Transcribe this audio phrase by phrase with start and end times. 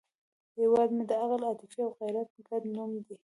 [0.59, 3.15] هیواد مې د عقل، عاطفې او غیرت ګډ نوم دی